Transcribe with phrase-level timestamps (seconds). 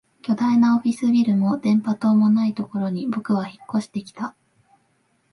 [0.23, 4.35] 巨大なオフィスビルも電波塔もないところに僕は引っ越してきた